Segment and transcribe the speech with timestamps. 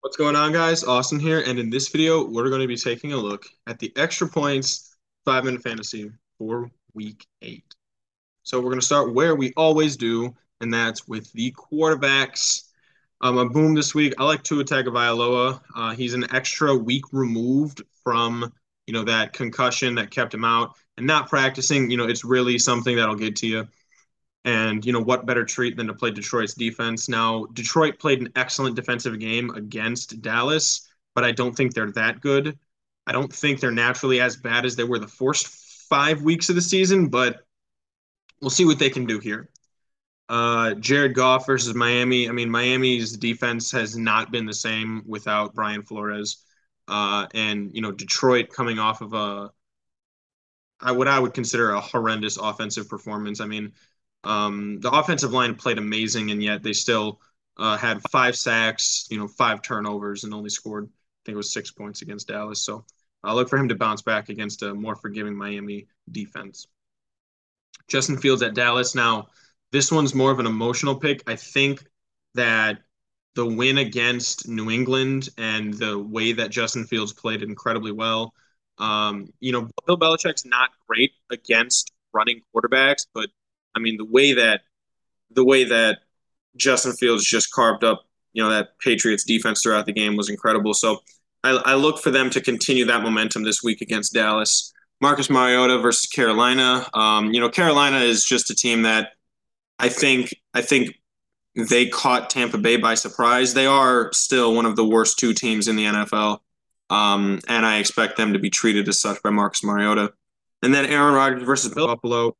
[0.00, 0.84] What's going on, guys?
[0.84, 3.92] Austin here, and in this video, we're going to be taking a look at the
[3.96, 6.08] extra points five minute fantasy
[6.38, 7.64] for week eight.
[8.44, 12.68] So, we're going to start where we always do, and that's with the quarterbacks.
[13.22, 14.14] Um, a boom this week.
[14.18, 15.60] I like Tua Tagovailoa.
[15.74, 18.52] Uh, he's an extra week removed from
[18.86, 21.90] you know that concussion that kept him out, and not practicing.
[21.90, 23.68] You know, it's really something that'll get to you.
[24.44, 27.08] And, you know, what better treat than to play Detroit's defense?
[27.08, 32.20] Now, Detroit played an excellent defensive game against Dallas, but I don't think they're that
[32.20, 32.58] good.
[33.06, 35.48] I don't think they're naturally as bad as they were the first
[35.88, 37.44] five weeks of the season, but
[38.40, 39.50] we'll see what they can do here.
[40.28, 42.28] Uh, Jared Goff versus Miami.
[42.28, 46.44] I mean, Miami's defense has not been the same without Brian Flores.
[46.86, 49.50] Uh, and, you know, Detroit coming off of a,
[50.80, 53.40] I, what I would consider a horrendous offensive performance.
[53.40, 53.72] I mean,
[54.24, 57.20] um, the offensive line played amazing, and yet they still
[57.56, 61.52] uh, had five sacks, you know, five turnovers, and only scored, I think it was
[61.52, 62.62] six points against Dallas.
[62.62, 62.84] So
[63.22, 66.66] I'll look for him to bounce back against a more forgiving Miami defense.
[67.88, 68.94] Justin Fields at Dallas.
[68.94, 69.28] Now,
[69.72, 71.22] this one's more of an emotional pick.
[71.26, 71.84] I think
[72.34, 72.78] that
[73.34, 78.34] the win against New England and the way that Justin Fields played incredibly well.
[78.78, 83.28] Um, you know, Bill Belichick's not great against running quarterbacks, but
[83.74, 84.62] I mean, the way that
[85.30, 85.98] the way that
[86.56, 90.74] Justin Fields just carved up, you know, that Patriots defense throughout the game was incredible.
[90.74, 91.00] So
[91.44, 94.72] I, I look for them to continue that momentum this week against Dallas.
[95.00, 96.86] Marcus Mariota versus Carolina.
[96.92, 99.12] Um, you know, Carolina is just a team that
[99.78, 100.98] I think I think
[101.54, 103.54] they caught Tampa Bay by surprise.
[103.54, 106.40] They are still one of the worst two teams in the NFL,
[106.90, 110.12] um, and I expect them to be treated as such by Marcus Mariota.
[110.62, 112.36] And then Aaron Rodgers versus Buffalo.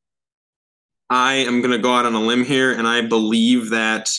[1.11, 4.17] I am going to go out on a limb here, and I believe that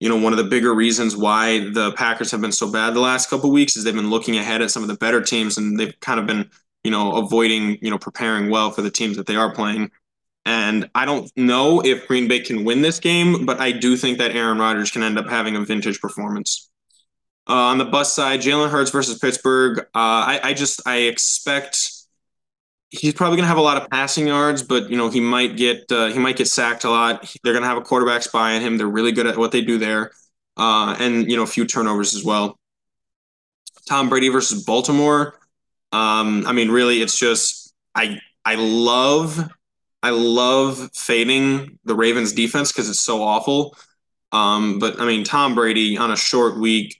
[0.00, 3.00] you know one of the bigger reasons why the Packers have been so bad the
[3.00, 5.78] last couple weeks is they've been looking ahead at some of the better teams, and
[5.78, 6.50] they've kind of been
[6.84, 9.90] you know avoiding you know preparing well for the teams that they are playing.
[10.44, 14.16] And I don't know if Green Bay can win this game, but I do think
[14.18, 16.70] that Aaron Rodgers can end up having a vintage performance.
[17.46, 19.80] Uh, on the bus side, Jalen Hurts versus Pittsburgh.
[19.80, 21.90] Uh, I, I just I expect
[22.90, 25.56] he's probably going to have a lot of passing yards, but you know he might
[25.56, 27.34] get uh, he might get sacked a lot.
[27.42, 28.78] They're going to have a quarterback spy on him.
[28.78, 30.12] They're really good at what they do there,
[30.56, 32.58] uh, and you know a few turnovers as well.
[33.88, 35.38] Tom Brady versus Baltimore.
[35.92, 39.48] Um, I mean, really, it's just I I love
[40.02, 43.76] I love fading the Ravens defense because it's so awful.
[44.32, 46.98] Um, but I mean, Tom Brady on a short week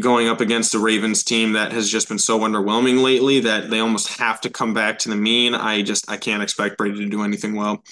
[0.00, 3.80] going up against a Ravens team that has just been so underwhelming lately that they
[3.80, 5.54] almost have to come back to the mean.
[5.54, 7.84] I just I can't expect Brady to do anything well.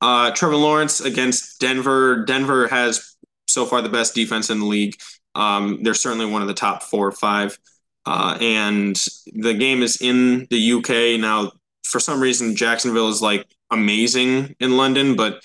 [0.00, 2.24] Uh, Trevor Lawrence against Denver.
[2.24, 3.16] Denver has
[3.46, 4.94] so far the best defense in the league.
[5.34, 7.58] Um, they're certainly one of the top four or five.
[8.04, 8.96] Uh, and
[9.32, 11.52] the game is in the UK now.
[11.84, 15.36] For some reason, Jacksonville is like amazing in London, but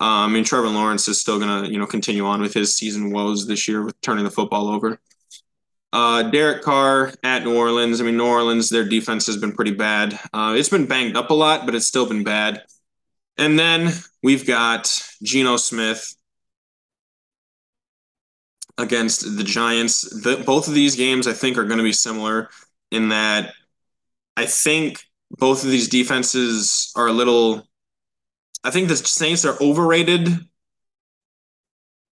[0.00, 3.10] uh, I mean Trevor Lawrence is still gonna you know continue on with his season
[3.10, 5.00] woes this year with turning the football over.
[5.92, 8.00] Uh, Derek Carr at New Orleans.
[8.00, 10.18] I mean, New Orleans, their defense has been pretty bad.
[10.32, 12.62] Uh, it's been banged up a lot, but it's still been bad.
[13.38, 16.14] And then we've got Geno Smith
[18.76, 20.02] against the Giants.
[20.22, 22.50] The, both of these games, I think, are going to be similar
[22.90, 23.54] in that
[24.36, 27.66] I think both of these defenses are a little.
[28.64, 30.28] I think the Saints are overrated.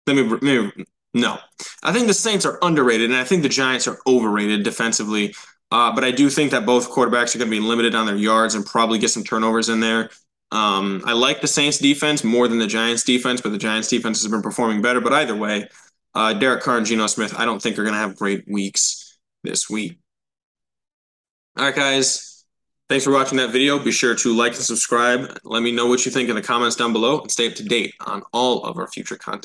[0.06, 0.72] Let me, let me
[1.14, 1.38] no,
[1.82, 5.34] I think the Saints are underrated, and I think the Giants are overrated defensively.
[5.70, 8.16] Uh, but I do think that both quarterbacks are going to be limited on their
[8.16, 10.10] yards and probably get some turnovers in there.
[10.52, 14.22] Um, I like the Saints defense more than the Giants defense, but the Giants defense
[14.22, 15.00] has been performing better.
[15.00, 15.68] But either way,
[16.14, 19.18] uh, Derek Carr and Geno Smith, I don't think are going to have great weeks
[19.42, 19.98] this week.
[21.56, 22.44] All right, guys.
[22.88, 23.78] Thanks for watching that video.
[23.78, 25.38] Be sure to like and subscribe.
[25.42, 27.64] Let me know what you think in the comments down below and stay up to
[27.64, 29.42] date on all of our future content.